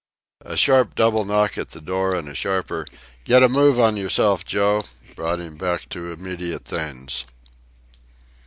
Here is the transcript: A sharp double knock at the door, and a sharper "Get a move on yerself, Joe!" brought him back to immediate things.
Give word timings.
A 0.43 0.57
sharp 0.57 0.95
double 0.95 1.25
knock 1.25 1.59
at 1.59 1.67
the 1.67 1.79
door, 1.79 2.15
and 2.15 2.27
a 2.27 2.33
sharper 2.33 2.87
"Get 3.23 3.43
a 3.43 3.47
move 3.47 3.79
on 3.79 3.97
yerself, 3.97 4.43
Joe!" 4.43 4.83
brought 5.15 5.39
him 5.39 5.57
back 5.57 5.87
to 5.89 6.11
immediate 6.11 6.65
things. 6.65 7.23